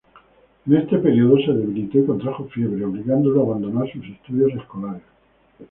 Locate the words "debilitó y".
1.53-2.05